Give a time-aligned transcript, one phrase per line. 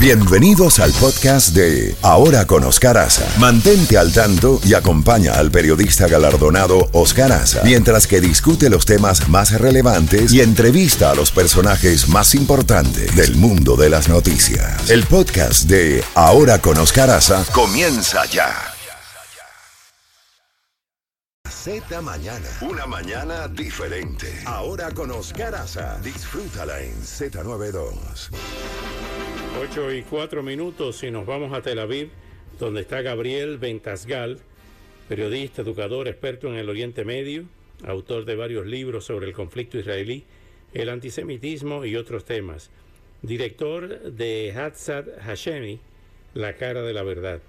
[0.00, 3.26] Bienvenidos al podcast de Ahora con Oscar Aza.
[3.40, 9.28] Mantente al tanto y acompaña al periodista galardonado Oscar Aza mientras que discute los temas
[9.28, 14.88] más relevantes y entrevista a los personajes más importantes del mundo de las noticias.
[14.88, 18.54] El podcast de Ahora con Oscar Aza comienza ya.
[21.50, 22.48] Z Mañana.
[22.60, 24.32] Una mañana diferente.
[24.46, 25.98] Ahora con Oscar Aza.
[26.02, 28.30] Disfrútala en Z92.
[29.60, 32.10] 8 y 4 minutos y nos vamos a Tel Aviv,
[32.60, 34.38] donde está Gabriel Ventasgal,
[35.08, 37.44] periodista, educador, experto en el Oriente Medio,
[37.84, 40.22] autor de varios libros sobre el conflicto israelí,
[40.74, 42.70] el antisemitismo y otros temas.
[43.22, 45.80] Director de Hatzad Hashemi,
[46.34, 47.40] La cara de la verdad.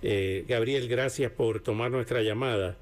[0.00, 2.78] Eh, Gabriel, gracias por tomar nuestra llamada.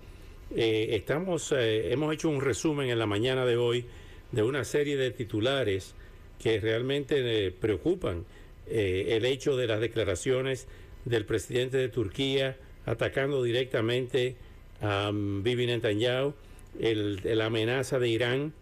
[0.54, 3.84] Eh, estamos, eh, hemos hecho un resumen en la mañana de hoy
[4.30, 5.96] de una serie de titulares
[6.40, 8.24] que realmente preocupan
[8.68, 10.66] eh, el hecho de las declaraciones
[11.04, 14.36] del presidente de Turquía atacando directamente
[14.80, 16.34] a um, Bibi Netanyahu,
[16.78, 18.52] la amenaza de Irán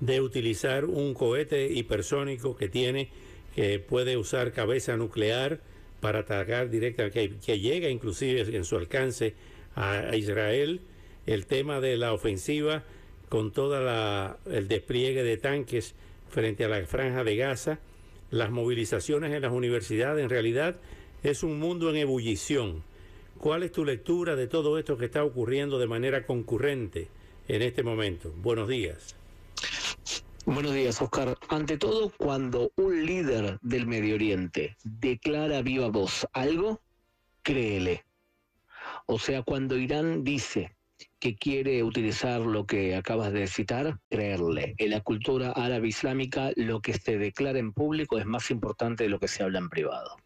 [0.00, 3.08] de utilizar un cohete hipersónico que tiene,
[3.54, 5.60] que puede usar cabeza nuclear
[6.00, 9.34] para atacar directamente, que, llega inclusive en su alcance
[9.74, 10.80] a, Israel,
[11.26, 12.84] el tema de la ofensiva
[13.28, 13.76] con todo
[14.46, 15.94] el despliegue de tanques
[16.30, 17.78] frente a la franja de Gaza,
[18.30, 20.76] las movilizaciones en las universidades, en realidad
[21.22, 22.82] es un mundo en ebullición.
[23.38, 27.08] ¿Cuál es tu lectura de todo esto que está ocurriendo de manera concurrente
[27.46, 28.32] en este momento?
[28.36, 29.16] Buenos días.
[30.44, 31.36] Buenos días, Oscar.
[31.48, 36.80] Ante todo, cuando un líder del Medio Oriente declara viva voz algo,
[37.42, 38.04] créele.
[39.06, 40.74] O sea, cuando Irán dice
[41.18, 44.74] que quiere utilizar lo que acabas de citar, creerle.
[44.78, 49.10] En la cultura árabe islámica lo que se declara en público es más importante de
[49.10, 50.16] lo que se habla en privado.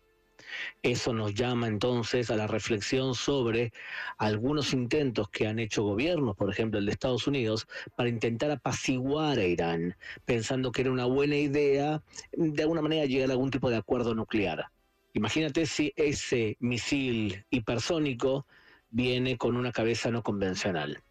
[0.83, 3.73] Eso nos llama entonces a la reflexión sobre
[4.19, 7.67] algunos intentos que han hecho gobiernos, por ejemplo el de Estados Unidos,
[7.97, 13.31] para intentar apaciguar a Irán, pensando que era una buena idea de alguna manera llegar
[13.31, 14.67] a algún tipo de acuerdo nuclear.
[15.15, 18.47] Imagínate si ese misil hipersónico
[18.93, 21.03] viene con una cabeza no convencional.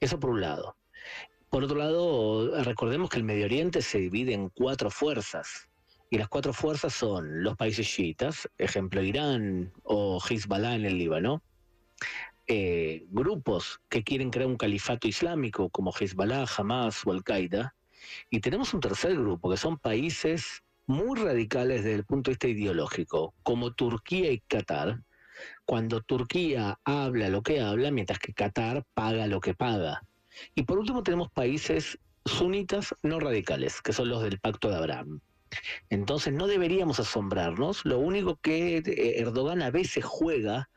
[0.00, 0.76] Eso por un lado.
[1.50, 5.68] Por otro lado, recordemos que el Medio Oriente se divide en cuatro fuerzas.
[6.10, 11.42] Y las cuatro fuerzas son los países chiitas, ejemplo Irán o Hezbollah en el Líbano,
[12.46, 17.74] eh, grupos que quieren crear un califato islámico como Hezbollah, Hamas o Al-Qaeda,
[18.30, 22.48] y tenemos un tercer grupo que son países muy radicales desde el punto de vista
[22.48, 25.02] ideológico, como Turquía y Qatar,
[25.64, 30.02] cuando Turquía habla lo que habla, mientras que Qatar paga lo que paga.
[30.54, 35.20] Y por último tenemos países sunitas no radicales, que son los del Pacto de Abraham.
[35.90, 40.68] Entonces no deberíamos asombrarnos, lo único que eh, Erdogan a veces juega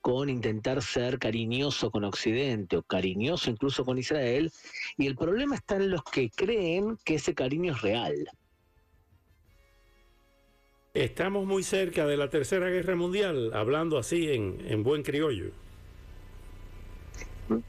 [0.00, 4.52] con intentar ser cariñoso con Occidente o cariñoso incluso con Israel,
[4.96, 8.14] y el problema está en los que creen que ese cariño es real.
[10.98, 15.52] Estamos muy cerca de la Tercera Guerra Mundial, hablando así en, buen criollo.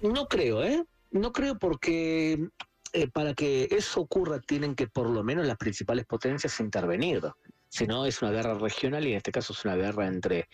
[0.02, 0.84] No creo, ¿eh?
[1.12, 2.50] No creo porque
[2.92, 7.22] eh, para que eso ocurra tienen que por lo menos las principales potencias intervenir.
[7.68, 10.50] Si no, es una guerra regional y en este caso es una guerra entre,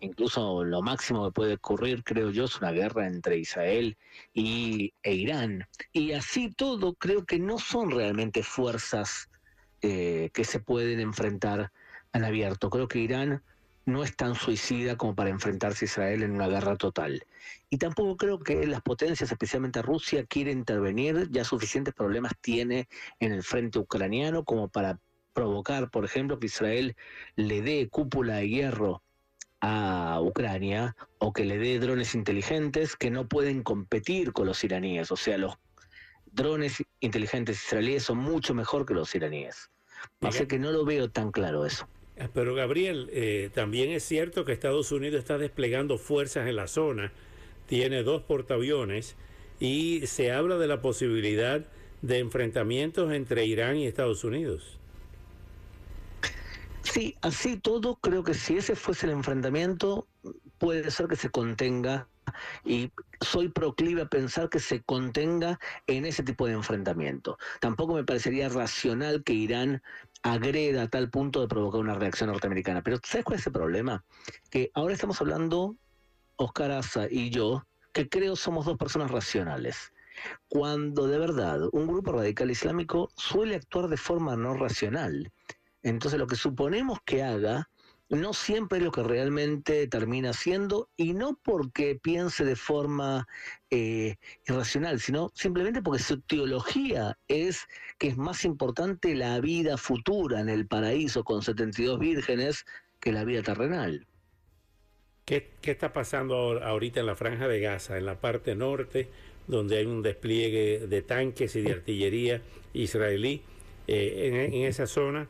[0.00, 3.98] incluso lo máximo que puede ocurrir, creo yo, es una guerra entre Israel
[4.32, 5.68] y, e Irán.
[5.92, 9.28] Y así todo, creo que no son realmente fuerzas
[9.82, 11.70] eh, que se pueden enfrentar
[12.12, 12.70] han abierto.
[12.70, 13.42] Creo que Irán
[13.86, 17.24] no es tan suicida como para enfrentarse a Israel en una guerra total.
[17.70, 21.28] Y tampoco creo que las potencias, especialmente Rusia, quiera intervenir.
[21.30, 22.88] Ya suficientes problemas tiene
[23.20, 24.98] en el frente ucraniano como para
[25.32, 26.96] provocar, por ejemplo, que Israel
[27.36, 29.02] le dé cúpula de hierro
[29.60, 35.12] a Ucrania o que le dé drones inteligentes que no pueden competir con los iraníes.
[35.12, 35.58] O sea, los
[36.32, 39.70] drones inteligentes israelíes son mucho mejor que los iraníes.
[40.22, 41.86] Así que no lo veo tan claro eso.
[42.20, 46.66] Ah, pero Gabriel, eh, también es cierto que Estados Unidos está desplegando fuerzas en la
[46.66, 47.12] zona,
[47.66, 49.16] tiene dos portaaviones
[49.58, 51.64] y se habla de la posibilidad
[52.02, 54.78] de enfrentamientos entre Irán y Estados Unidos.
[56.82, 60.06] Sí, así todo, creo que si ese fuese el enfrentamiento,
[60.58, 62.06] puede ser que se contenga
[62.64, 62.90] y
[63.20, 67.38] soy proclive a pensar que se contenga en ese tipo de enfrentamiento.
[67.60, 69.82] Tampoco me parecería racional que Irán
[70.22, 72.82] agreda a tal punto de provocar una reacción norteamericana.
[72.82, 74.04] Pero ¿sabes cuál es el problema?
[74.50, 75.76] Que ahora estamos hablando,
[76.36, 79.92] Oscar Asa y yo, que creo somos dos personas racionales.
[80.48, 85.32] Cuando de verdad un grupo radical islámico suele actuar de forma no racional.
[85.82, 87.70] Entonces lo que suponemos que haga
[88.10, 93.28] no siempre es lo que realmente termina siendo y no porque piense de forma
[93.70, 94.16] eh,
[94.48, 97.68] irracional, sino simplemente porque su teología es
[97.98, 102.66] que es más importante la vida futura en el paraíso con 72 vírgenes
[102.98, 104.06] que la vida terrenal.
[105.24, 109.08] ¿Qué, qué está pasando ahorita en la franja de Gaza, en la parte norte,
[109.46, 112.42] donde hay un despliegue de tanques y de artillería
[112.74, 113.42] israelí
[113.86, 115.28] eh, en, en esa zona?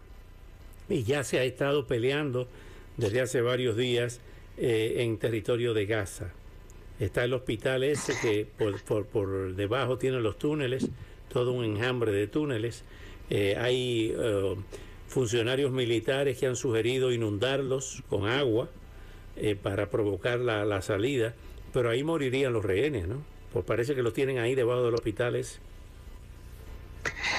[0.88, 2.48] Y ya se ha estado peleando
[3.00, 4.20] desde hace varios días
[4.58, 6.32] eh, en territorio de Gaza.
[7.00, 10.88] Está el hospital ese que por, por, debajo tiene los túneles,
[11.32, 12.84] todo un enjambre de túneles.
[13.30, 14.54] Eh, hay eh,
[15.08, 18.68] funcionarios militares que han sugerido inundarlos con agua
[19.62, 21.34] para provocar la, salida,
[21.72, 23.22] pero ahí morirían los rehenes, ¿no?
[23.54, 25.60] Pues parece que los tienen ahí debajo del hospital ese.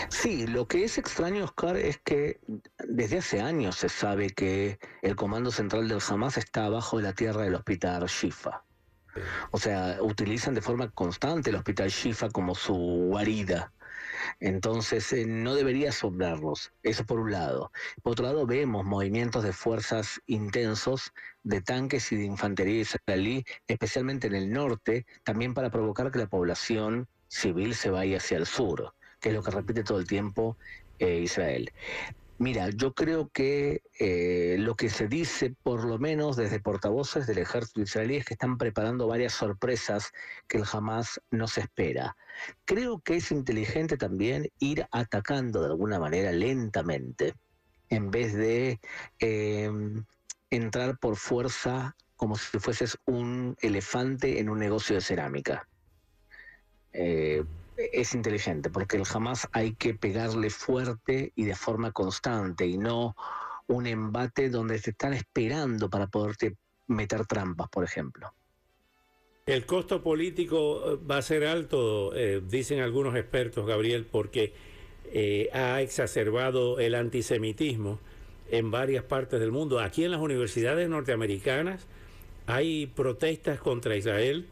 [0.09, 2.39] Sí, lo que es extraño, Oscar, es que
[2.88, 7.13] desde hace años se sabe que el comando central del Hamas está abajo de la
[7.13, 8.63] tierra del hospital Shifa.
[9.51, 13.74] O sea, utilizan de forma constante el hospital Shifa como su guarida.
[14.39, 16.71] Entonces, eh, no debería asombrarlos.
[16.83, 17.71] Eso por un lado.
[18.01, 21.12] Por otro lado, vemos movimientos de fuerzas intensos
[21.44, 26.30] de tanques y de infantería israelí, especialmente en el norte, también para provocar que la
[26.30, 30.57] población civil se vaya hacia el sur que es lo que repite todo el tiempo
[31.00, 31.71] eh, Israel.
[32.41, 37.38] Mira, yo creo que eh, lo que se dice, por lo menos desde portavoces del
[37.38, 40.12] ejército israelí, es que están preparando varias sorpresas
[40.47, 42.18] que el Hamas no se espera.
[42.65, 47.35] Creo que es inteligente también ir atacando de alguna manera lentamente,
[47.89, 48.79] en vez de
[49.19, 50.03] em,
[50.50, 55.67] entrar por fuerza como si fueses un elefante en un negocio de cerámica.
[56.91, 57.44] Eh,
[57.77, 63.15] es inteligente, porque el jamás hay que pegarle fuerte y de forma constante y no
[63.68, 66.56] un embate donde te están esperando para poderte
[66.88, 68.33] meter trampas, por ejemplo.
[69.45, 74.53] El costo político eh, va a ser alto, eh, dicen algunos expertos, Gabriel, porque
[75.13, 78.00] eh, ha exacerbado el antisemitismo
[78.50, 79.79] en varias partes del mundo.
[79.79, 81.88] Aquí en las universidades norteamericanas
[82.45, 84.47] hay protestas contra Israel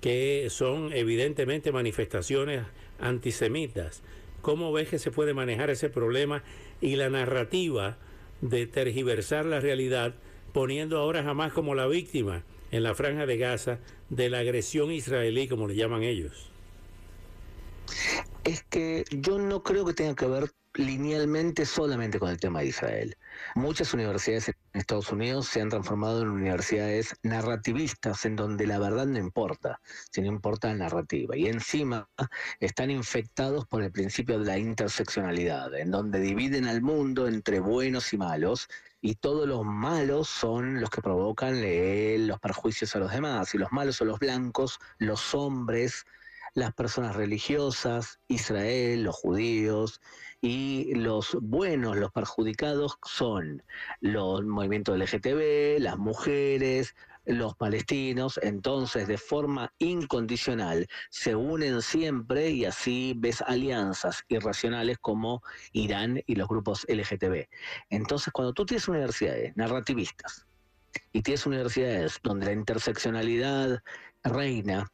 [0.00, 2.64] que son evidentemente manifestaciones
[3.00, 4.02] antisemitas.
[4.42, 6.42] ¿Cómo ves que se puede manejar ese problema
[6.80, 7.96] y la narrativa
[8.40, 10.14] de tergiversar la realidad
[10.52, 13.78] poniendo ahora jamás como la víctima en la franja de Gaza
[14.10, 16.50] de la agresión israelí, como le llaman ellos?
[18.44, 22.66] Es que yo no creo que tenga que ver linealmente solamente con el tema de
[22.66, 23.16] Israel.
[23.56, 29.06] Muchas universidades en Estados Unidos se han transformado en universidades narrativistas, en donde la verdad
[29.06, 29.80] no importa,
[30.12, 31.36] sino importa la narrativa.
[31.36, 32.08] Y encima
[32.60, 38.12] están infectados por el principio de la interseccionalidad, en donde dividen al mundo entre buenos
[38.12, 38.68] y malos,
[39.00, 41.60] y todos los malos son los que provocan
[42.26, 46.04] los perjuicios a los demás, y los malos son los blancos, los hombres,
[46.54, 50.00] las personas religiosas, Israel, los judíos,
[50.40, 53.62] y los buenos, los perjudicados son
[54.00, 62.64] los movimientos LGTB, las mujeres, los palestinos, entonces de forma incondicional se unen siempre y
[62.64, 65.42] así ves alianzas irracionales como
[65.72, 67.48] Irán y los grupos LGTB.
[67.90, 70.46] Entonces cuando tú tienes universidades narrativistas
[71.12, 73.82] y tienes universidades donde la interseccionalidad
[74.22, 74.90] reina,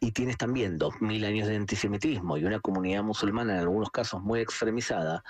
[0.00, 4.22] y tienes también dos mil años de antisemitismo y una comunidad musulmana en algunos casos
[4.22, 5.22] muy extremizada,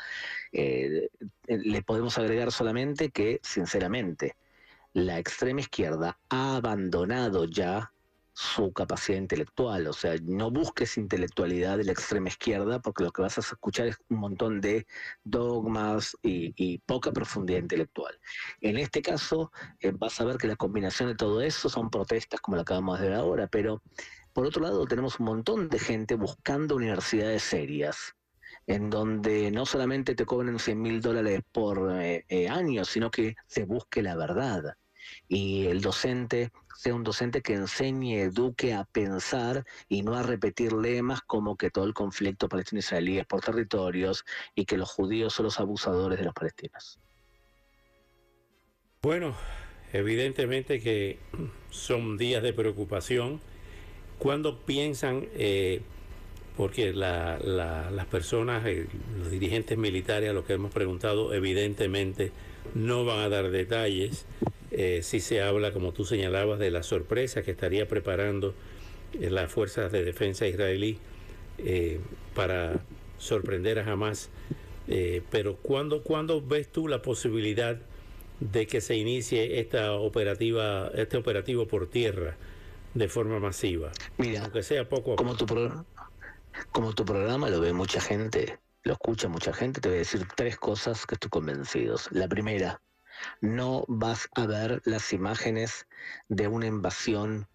[0.53, 1.09] eh,
[1.49, 4.37] le podemos agregar solamente que, sinceramente,
[4.93, 7.93] la extrema izquierda ha abandonado ya
[8.33, 13.23] su capacidad intelectual, o sea, no busques intelectualidad de la extrema izquierda porque lo que
[13.23, 14.87] vas a escuchar es un montón de
[15.25, 18.19] dogmas y, poca profundidad intelectual.
[18.61, 22.41] En este caso, eh, vas a ver que la combinación de todo eso son protestas
[22.41, 23.83] como la acabamos de ver ahora, pero
[24.33, 28.15] por otro lado, tenemos un montón de gente buscando universidades serias,
[28.67, 33.37] en donde no solamente te cobren 100 mil dólares por eh, eh, año, sino que
[33.47, 34.77] se busque la verdad.
[35.29, 40.73] Y el docente sea un docente que enseñe, eduque a pensar y no a repetir
[40.73, 45.45] lemas como que todo el conflicto palestino-israelí es por territorios y que los judíos son
[45.45, 46.99] los abusadores de los palestinos.
[49.03, 49.35] Bueno,
[49.93, 51.19] evidentemente que
[51.71, 53.41] son días de preocupación
[54.21, 55.81] cuando piensan, eh,
[56.57, 58.87] porque las personas, eh,
[59.19, 62.31] los dirigentes militares a los que hemos preguntado, evidentemente
[62.75, 64.27] no van a dar detalles,
[64.73, 68.55] eh, si se habla, como tú señalabas, de la sorpresa que estaría preparando
[69.19, 70.99] las fuerzas de defensa israelí
[72.35, 72.85] para
[73.19, 74.29] sorprender a Hamas.
[75.31, 77.79] Pero ¿cuándo, ¿cuándo ves tú la posibilidad
[78.39, 82.37] de que se inicie esta operativa, este operativo por tierra
[82.95, 83.93] de forma masiva?
[84.19, 85.47] Mira, aunque sea poco a como tu,
[86.73, 90.27] como tu programa lo ve mucha gente, lo escucha mucha gente, te voy a decir
[90.37, 91.97] tres cosas que estoy convencido.
[92.11, 92.81] La primera,
[93.41, 95.87] no vas a ver las imágenes
[96.29, 97.49] de una invasión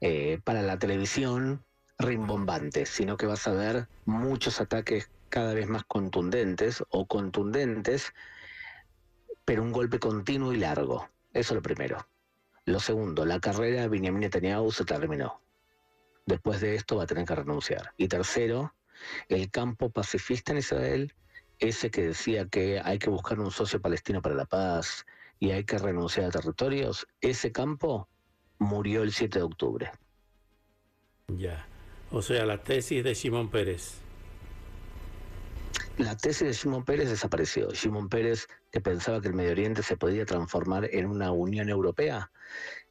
[0.00, 1.64] eh, para la televisión
[1.98, 8.12] rimbombantes, sino que vas a ver muchos ataques cada vez más contundentes o contundentes,
[9.44, 11.08] pero un golpe continuo y largo.
[11.32, 12.06] Eso es lo primero.
[12.66, 15.40] Lo segundo, la carrera de Benjamin Netanyahu se terminó.
[16.26, 17.92] Después de esto va a tener que renunciar.
[17.96, 18.74] Y tercero,
[19.28, 21.14] el campo pacifista en Israel,
[21.60, 25.06] ese que decía que hay que buscar un socio palestino para la paz
[25.38, 28.08] y hay que renunciar a territorios, ese campo
[28.58, 29.92] murió el 7 de octubre.
[31.28, 31.66] Ya.
[32.10, 34.00] O sea, la tesis de Simón Pérez.
[35.98, 37.74] La tesis de Simón Pérez desapareció.
[37.74, 42.30] Simón Pérez, que pensaba que el Medio Oriente se podía transformar en una Unión Europea,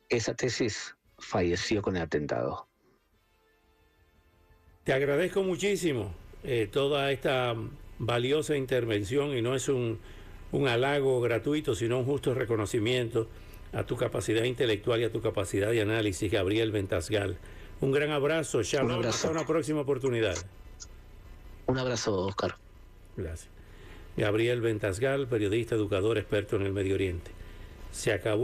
[0.09, 2.67] esa tesis falleció con el atentado.
[4.83, 7.55] Te agradezco muchísimo eh, toda esta
[8.00, 10.00] valiosa intervención y no es un,
[10.51, 13.27] un halago gratuito, sino un justo reconocimiento
[13.71, 17.38] a tu capacidad intelectual y a tu capacidad de análisis, Gabriel Ventasgal.
[17.81, 19.05] Un gran abrazo, Shalom.
[19.05, 20.35] Hasta una próxima oportunidad.
[21.67, 22.55] Un abrazo, Oscar.
[23.17, 23.50] Gracias.
[24.17, 27.31] Gabriel Ventasgal, periodista, educador, experto en el Medio Oriente.
[27.91, 28.43] Se acabó.